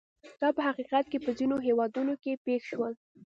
دا 0.41 0.49
په 0.57 0.61
حقیقت 0.67 1.05
کې 1.11 1.19
په 1.25 1.29
ځینو 1.37 1.57
هېوادونو 1.67 2.13
کې 2.23 2.41
پېښ 2.45 2.61
شول. 2.71 2.93